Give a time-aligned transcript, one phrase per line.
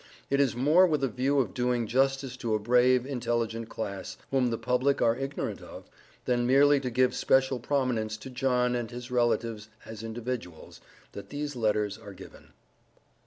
[0.31, 4.49] It is more with a view of doing justice to a brave, intelligent class, whom
[4.49, 5.91] the public are ignorant of,
[6.25, 11.55] than merely to give special prominence to John and his relatives as individuals, that these
[11.55, 12.53] letters are given.